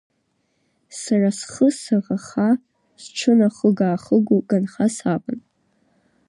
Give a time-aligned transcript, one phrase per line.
[0.99, 2.49] Сара схы саӷаха,
[3.01, 5.39] сҽынахыга-аахыго ганха саван.